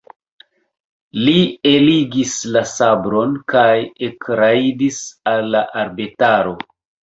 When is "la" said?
2.57-2.65, 5.55-5.65